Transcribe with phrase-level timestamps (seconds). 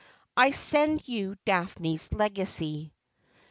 [0.35, 2.91] I send you Daphne's legacy.'